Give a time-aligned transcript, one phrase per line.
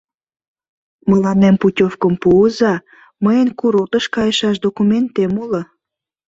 [1.09, 2.73] —Мыланем путёвкым пуыза,
[3.23, 5.61] мыйын курортыш кайышаш документем уло.